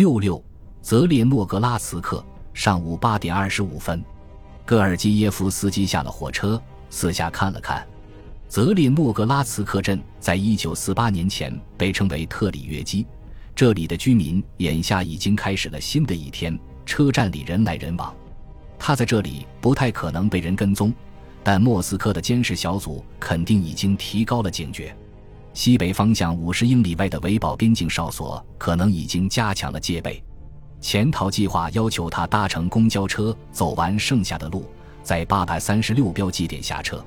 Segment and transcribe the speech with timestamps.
[0.00, 0.42] 六六，
[0.80, 4.02] 泽列诺格拉茨克，上午八点二十五分，
[4.64, 7.86] 戈尔基耶夫斯基下了火车，四下看了看。
[8.48, 13.06] 泽列诺格拉茨克镇在一九四八年前被称为特里约基，
[13.54, 16.58] 这里的居民眼下已经开始了新的一天。
[16.86, 18.16] 车站里人来人往，
[18.78, 20.94] 他在这里不太可能被人跟踪，
[21.44, 24.96] 但莫斯科的监视小组肯定已经提高了警觉。
[25.52, 30.22] 西北方向五十英里外的维堡边境哨所可能已经加强了戒备。
[30.80, 34.64] 潜逃计划要求他搭乘公交车走完剩下的路，
[35.02, 37.04] 在八百三十六标记点下车。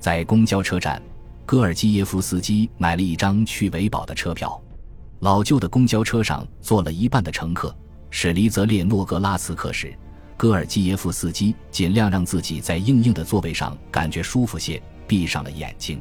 [0.00, 1.00] 在公交车站，
[1.46, 4.60] 戈尔基耶夫斯基买了一张去维堡的车票。
[5.20, 7.74] 老旧的公交车上坐了一半的乘客。
[8.10, 9.96] 驶离泽列诺格拉茨克时，
[10.36, 16.00] 戈尔基耶夫斯基尽量让自己在硬硬的座位上感觉舒服些，闭上了眼睛。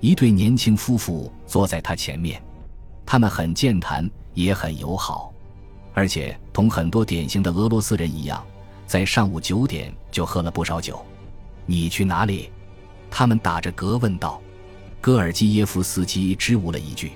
[0.00, 2.42] 一对年轻夫妇坐在他前面，
[3.04, 5.32] 他们很健谈，也很友好，
[5.92, 8.42] 而且同很多典型的俄罗斯人一样，
[8.86, 11.04] 在上午九点就喝了不少酒。
[11.66, 12.50] 你去哪里？
[13.10, 14.40] 他们打着嗝问道。
[15.02, 17.12] 戈尔基耶夫斯基支吾了一句：“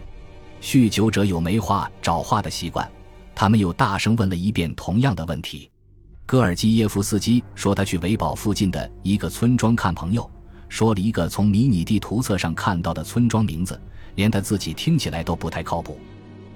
[0.61, 2.91] 酗酒者有没话找话的习惯。”
[3.35, 5.71] 他们又大声问了一遍同样的问题。
[6.25, 10.31] 戈尔基耶夫斯基说：“他去维堡附近的一个村庄看朋友。”
[10.69, 13.81] 说了一个从迷你地图册上看到的村庄名字，
[14.15, 15.99] 连他自己听起来都不太靠谱。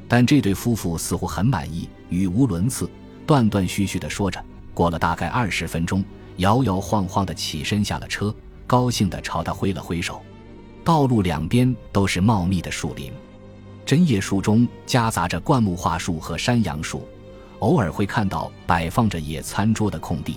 [0.06, 2.88] 但这对夫妇似乎很满意，语无伦次，
[3.26, 4.42] 断断续续地说着。
[4.72, 6.04] 过了大概二十分钟，
[6.36, 8.34] 摇摇晃晃地起身下了车，
[8.66, 10.22] 高兴地朝他挥了挥手。
[10.84, 13.12] 道路两边都是茂密的树林，
[13.84, 17.06] 针叶树中夹杂着灌木桦树和山杨树，
[17.58, 20.36] 偶尔会看到摆放着野餐桌的空地，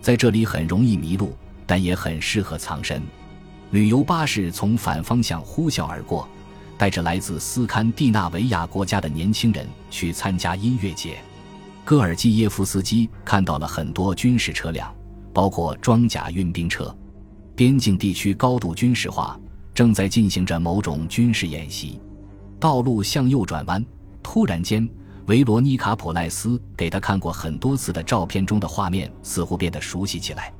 [0.00, 1.36] 在这里很容易迷路。
[1.66, 3.02] 但也很适合藏身。
[3.72, 6.28] 旅游巴士从反方向呼啸而过，
[6.78, 11.18] 带着来自斯堪的纳维亚国家的年轻人去参加音乐节。
[11.84, 14.92] 戈尔基耶夫斯基看到了很多军事车辆，
[15.32, 16.96] 包括装甲运兵车。
[17.54, 19.38] 边境地区高度军事化，
[19.74, 22.00] 正在进行着某种军事演习。
[22.60, 23.84] 道路向右转弯，
[24.22, 24.88] 突然间，
[25.26, 30.52] 维罗妮卡·普赖斯给他看过很多次的照片中的画面似乎变得熟悉起来。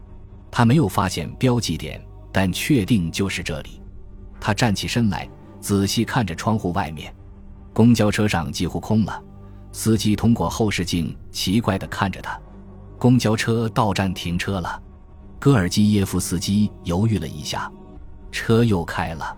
[0.56, 2.02] 他没有发现标记点，
[2.32, 3.82] 但确定就是这里。
[4.40, 5.28] 他站起身来，
[5.60, 7.14] 仔细看着窗户外面。
[7.74, 9.22] 公交车上几乎空了，
[9.70, 12.40] 司机通过后视镜奇怪地看着他。
[12.98, 14.82] 公交车到站停车了。
[15.38, 17.70] 戈尔基耶夫斯基犹豫了一下，
[18.32, 19.36] 车又开了。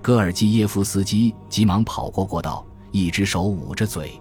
[0.00, 4.12] 戈尔基耶夫斯基急忙跑过过道，一只手捂着嘴：“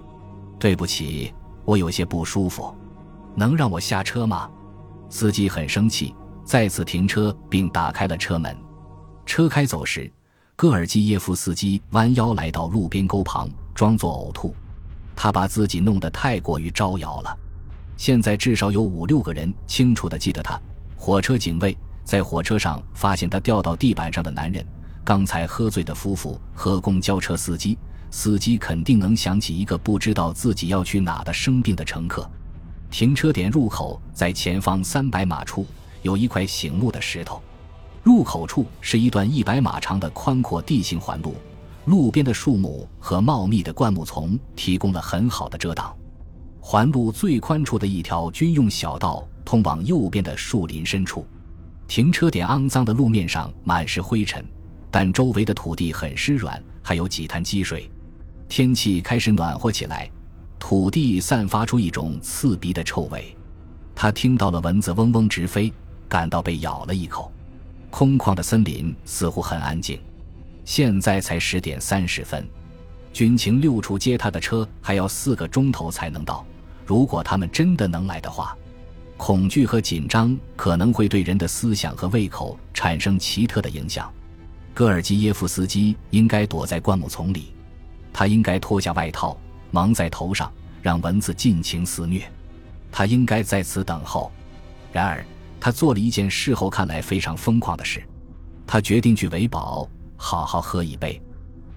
[0.58, 1.32] 对不起，
[1.66, 2.76] 我有些不舒服，
[3.36, 4.50] 能让我下车吗？”
[5.08, 6.16] 司机很生气。
[6.44, 8.56] 再次停车，并打开了车门。
[9.26, 10.12] 车开走时，
[10.56, 14.54] 戈尔基耶夫斯基弯腰来到路边沟旁，装作呕吐。
[15.16, 17.38] 他把自己弄得太过于招摇了。
[17.96, 20.60] 现在至少有五六个人清楚地记得他。
[20.96, 24.66] 火车警卫在火车上发现他掉到地板上的男人，
[25.04, 27.78] 刚才喝醉的夫妇和公交车司机。
[28.10, 32.30] 司机肯定能想起一个不知道自己要去哪的生病的乘客。
[32.90, 35.66] 停车点入口在前方三百码处。
[36.02, 37.42] 有一块醒目的石头，
[38.04, 41.36] 入口处是一段一百码长的宽阔地形环路，
[41.86, 45.96] 路边的树木和茂密的灌木丛提供了很好的遮挡。
[46.60, 51.26] 环路最宽处的一条军用小道通往右边的树林深处。
[51.88, 54.46] 停车点肮脏的路面上满是灰尘，
[54.90, 57.90] 但周围的土地很湿软，还有几滩积水。
[58.48, 60.10] 天气开始暖和起来，
[60.58, 63.36] 土地散发出一种刺鼻的臭味。
[63.94, 65.72] 他听到了蚊子嗡嗡直飞。
[66.12, 67.32] 感到被咬了一口，
[67.90, 69.98] 空旷的森林似乎很安静。
[70.66, 72.46] 现在才十点三十分，
[73.14, 76.46] 军情六处接他的车还要四个钟头才能到。
[76.86, 78.58] 如果他们真的能来的话，
[79.16, 84.12] 恐惧和紧张可能会对人的思想和胃口产生奇特的影响。
[84.74, 87.54] 戈尔基耶夫斯基应该躲在灌木丛里，
[88.12, 89.38] 他应该脱下外套
[89.72, 90.52] 蒙在头上，
[90.82, 92.30] 让蚊子尽情肆虐。
[92.92, 94.30] 他应该在此等候。
[94.92, 95.26] 然而。
[95.62, 98.04] 他做了一件事后看来非常疯狂的事，
[98.66, 99.88] 他决定去维堡
[100.18, 101.22] 好好喝一杯。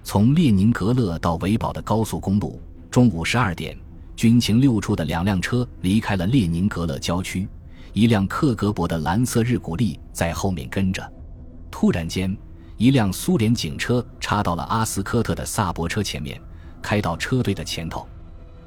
[0.03, 2.59] 从列宁格勒到维堡的高速公路，
[2.89, 3.77] 中午十二点，
[4.15, 7.47] 军情六处的两辆车离开了列宁格勒郊区，
[7.93, 11.07] 一辆克格勃的蓝色日古力在后面跟着。
[11.69, 12.35] 突然间，
[12.77, 16.41] 一辆苏联警车插到了阿斯科特的萨博车前面，
[16.81, 18.07] 开到车队的前头。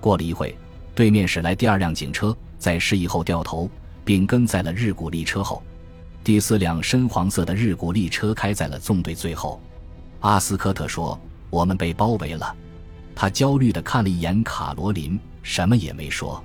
[0.01, 0.57] 过了一会，
[0.95, 3.69] 对面驶来第二辆警车，在示意后掉头。
[4.09, 5.63] 并跟在了日古力车后，
[6.25, 9.61] 第四辆深黄色的日古力车开在了纵队最后。
[10.21, 11.21] 阿斯科特说
[11.51, 12.57] ：“我们被包围了。”
[13.15, 16.43] 他焦虑地看了一眼卡罗琳，什么也没说。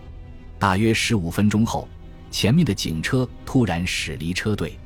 [0.59, 1.87] 大约十五分钟后，
[2.29, 4.77] 前面的警车突然驶离车队，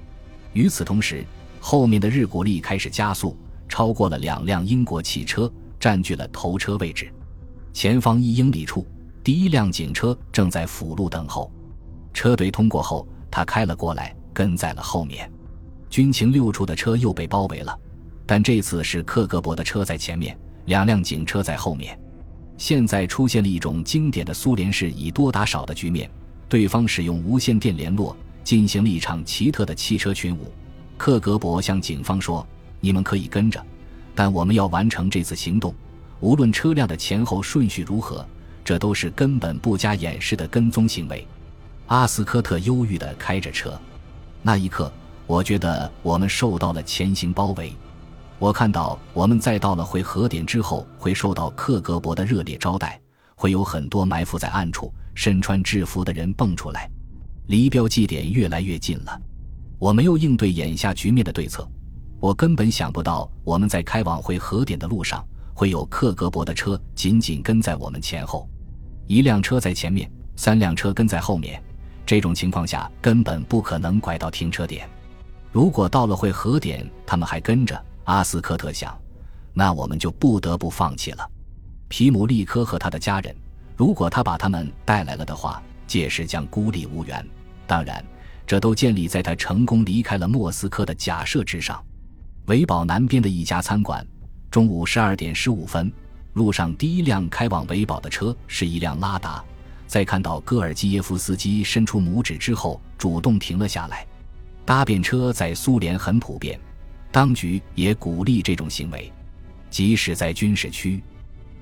[0.53, 1.25] 与此同时，
[1.59, 3.35] 后面的日古力开始加速，
[3.67, 7.11] 超过了两辆英国汽车，占据了头车位置。
[7.73, 8.85] 前方一英里处，
[9.23, 11.51] 第一辆警车正在辅路等候。
[12.17, 15.31] 车队通过后，他开了过来，跟在了后面。
[15.87, 17.77] 军情六处的车又被包围了，
[18.25, 20.35] 但这次是克格勃的车在前面，
[20.65, 21.95] 两辆警车在后面。
[22.57, 26.09] 现在出现了一种经典的苏联式以多打少的局面，
[26.49, 30.51] 对方使用无线电联络，进行了一场奇特的汽车群舞。
[30.97, 32.43] 克格勃向警方说
[32.81, 33.63] ：“你们可以跟着，
[34.15, 35.71] 但我们要完成这次行动，
[36.19, 38.27] 无论车辆的前后顺序如何，
[38.65, 41.23] 这都是根本不加掩饰的跟踪行为。”
[41.87, 43.79] 阿斯科特忧郁地开着车，
[44.41, 44.91] 那一刻，
[45.25, 47.73] 我觉得我们受到了前行包围。
[48.39, 52.99] 我看到，我们在到了回合点之后，会受到克格勃的热烈招待，
[53.35, 56.89] 会有很多埋伏在暗处、身穿制服的人蹦出来。
[57.45, 59.21] 离标记点越来越近了，
[59.79, 61.65] 我没有应对眼下局面的对策。
[62.19, 68.45] 我根本想不到，我们在开往回合点的路上，会有克格勃的车紧紧跟在我们前后，
[69.07, 71.63] 一辆车在前面，三辆车跟在后面。
[72.07, 74.89] 这种情况下，根本不可能拐到停车点。
[75.51, 77.79] 如果到了会合点，他们还跟着。
[78.05, 78.97] 阿斯科特想，
[79.53, 81.29] 那我们就不得不放弃了。
[81.89, 83.35] 皮姆利科和他的家人，
[83.75, 87.27] 如果他把他们带来了的话，届时将孤立无援。
[87.67, 88.01] 当然，
[88.45, 91.83] 这都建立在他成功离开了莫斯科的假设之上。
[92.45, 94.07] 维堡南边的一家餐馆，
[94.49, 95.91] 中午十二点十五分，
[96.35, 99.43] 路上第一辆开往维堡的车是一辆拉达。
[99.87, 104.05] 在看到戈尔基耶夫斯基伸出拇指之后，主动停了下来。
[104.65, 106.59] 搭便车在苏联很普遍。
[107.09, 109.11] 当局也鼓励这种行为，
[109.69, 111.01] 即使在军事区，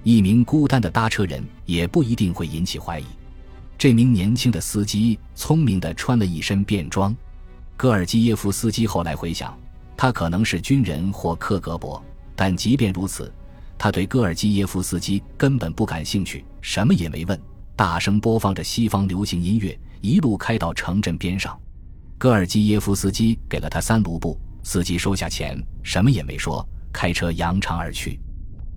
[0.04, 3.06] 一名孤单的搭车人也不一定会引起怀疑。
[3.78, 7.16] 这名年轻的司机聪明地穿了一身便装。
[7.78, 9.56] 戈尔基耶夫斯基后来回想，
[9.96, 12.02] 他可能是军人或克格勃，
[12.36, 13.32] 但即便如此，
[13.78, 17.40] 他对戈尔基耶夫斯基根本不感兴趣，什么也没问，
[17.76, 21.60] 大声播放着西方流行音乐，一路开到城镇边上。
[22.18, 24.40] 戈尔基耶夫斯基给了他三卢布。
[24.64, 28.20] 司机收下钱，什么也没说，开车扬长而去。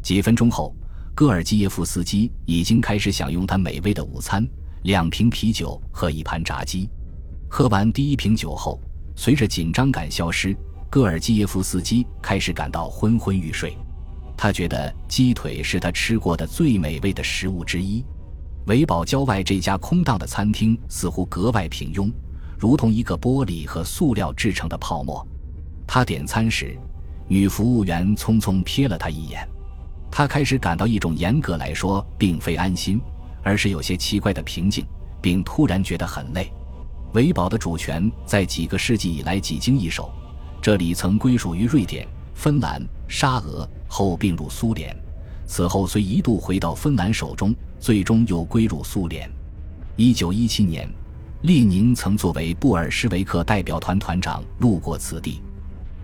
[0.02, 0.74] 几分钟后，
[1.14, 4.46] 戈尔基耶夫斯基已经开始享用他美味的午餐：
[4.82, 6.90] 两瓶啤酒和一盘炸鸡。
[7.48, 8.78] 喝完第一瓶酒后，
[9.14, 10.54] 随着紧张感消失，
[10.90, 13.78] 戈尔基耶夫斯基开始感到昏昏欲睡。
[14.36, 18.04] 他觉得鸡腿是他吃过的最美味的食物之一。
[18.68, 22.12] 维堡郊外这家空荡的餐厅似乎格外平庸，
[22.58, 25.26] 如同一个玻璃和塑料制成的泡沫。
[25.86, 26.78] 他点餐时，
[27.28, 29.48] 女服务员匆匆瞥了他一眼。
[30.10, 33.00] 他开始感到一种严格来说并非安心，
[33.42, 34.84] 而是有些奇怪的平静，
[35.22, 36.52] 并突然觉得很累。
[37.14, 40.12] 维堡的主权在几个世纪以来几经易手，
[40.60, 44.94] 这里曾归属于瑞典、芬兰、沙俄，后并入苏联。
[45.48, 49.28] 此后虽一度回到芬兰手中，最终又归入苏联。
[49.96, 50.86] 一九一七年，
[51.40, 55.40] 列宁曾作为布尔什维克代表团团长路过此地。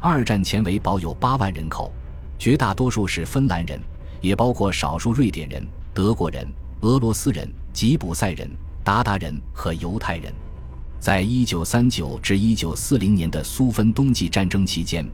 [0.00, 1.92] 二战前，为保有八万人口，
[2.38, 3.78] 绝大多数是芬兰人，
[4.22, 6.48] 也包括少数瑞典人、德国人、
[6.80, 8.50] 俄罗斯人、吉普赛人、
[8.82, 10.32] 鞑靼人和犹太人。
[10.98, 15.06] 在一九三九至一九四零年的苏芬冬季战争期间，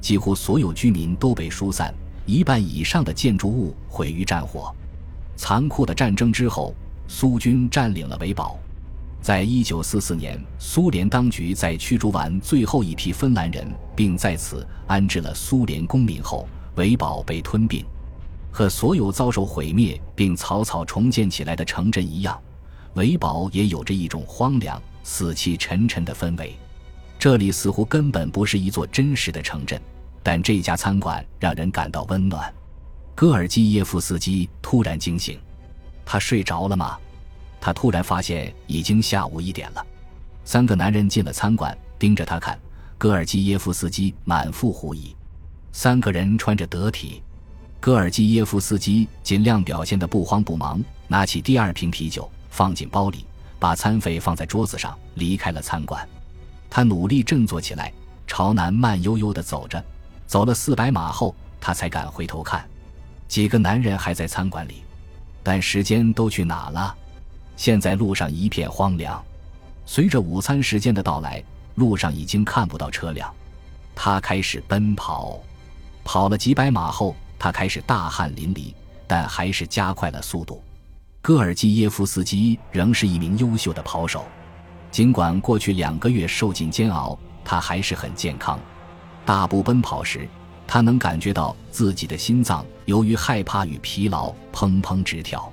[0.00, 1.94] 几乎所有居民都被疏散，
[2.26, 4.74] 一半以上的建筑物毁于战火。
[5.36, 6.74] 残酷的战争之后，
[7.08, 8.58] 苏军占领了维堡。
[9.20, 13.66] 在一九四四年，苏联当局在驱逐完最后一批芬兰人，
[13.96, 17.84] 并在此安置了苏联公民后，维堡被吞并。
[18.50, 22.40] 和所有遭受毁灭并草草重建起来的城镇一样，
[22.94, 26.54] 维堡也有着一种荒凉、死气沉沉的氛围。
[27.18, 29.80] 这里似乎根本不是一座真实的城镇，
[30.24, 32.52] 但这家餐馆让人感到温暖。
[33.14, 35.38] 戈尔基耶夫斯基突然惊醒，
[36.04, 36.98] 他睡着了吗？
[37.60, 39.86] 他突然发现已经下午一点了，
[40.44, 42.58] 三个男人进了餐馆，盯着他看。
[42.96, 45.14] 戈尔基耶夫斯基满腹狐疑。
[45.72, 47.22] 三个人穿着得体，
[47.80, 53.26] 戈尔基耶夫斯基尽量表现得不慌不忙，拿起第二瓶啤酒放进包里，
[53.58, 56.08] 把餐费放在桌子上，离开了餐馆。
[56.70, 57.92] 他努力振作起来，
[58.26, 59.84] 朝南慢悠悠地走着。
[60.26, 62.68] 走了四百码后，他才敢回头看，
[63.28, 64.82] 几个男人还在餐馆里，
[65.42, 66.94] 但时间都去哪了？
[67.56, 69.22] 现在路上一片荒凉，
[69.86, 71.42] 随着午餐时间的到来，
[71.76, 73.32] 路上已经看不到车辆。
[73.94, 75.38] 他开始奔跑，
[76.02, 78.74] 跑了几百码后，他开始大汗淋漓，
[79.06, 80.62] 但还是加快了速度。
[81.22, 84.26] 戈尔基耶夫斯基仍是一名优秀的跑手，
[84.90, 88.58] 尽管过去两个月受尽煎熬，他还是很健康。
[89.24, 90.28] 大步奔跑时，
[90.66, 95.50] 他能感觉到自己的心脏由于害怕与疲劳砰砰直跳。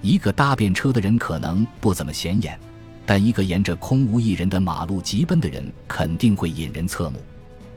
[0.00, 2.58] 一个搭便车的人可能不怎么显眼，
[3.04, 7.22] 但一个沿着空无一人的马路疾奔的人肯定会引人侧目。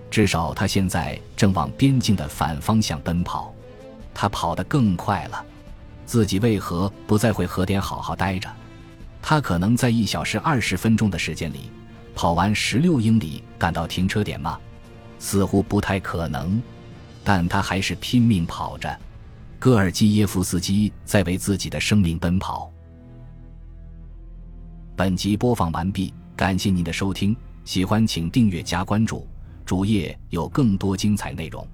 [0.09, 3.53] 至少他现在正往边境的反方向奔跑，
[4.13, 5.43] 他跑得更快了。
[6.05, 8.49] 自己为何不再回河点好好待着？
[9.21, 11.71] 他可能在一小时二十分钟的时间里
[12.13, 14.57] 跑完十六英里，赶到停车点吗？
[15.19, 16.61] 似乎不太可能。
[17.23, 18.99] 但他还是拼命跑着。
[19.57, 22.71] 戈尔基耶夫斯基在为自己的生命奔跑。
[24.95, 29.27] 本集播放完毕，感谢您的收听，喜欢请订阅加关注，
[29.65, 31.67] 主页有更多精彩内容。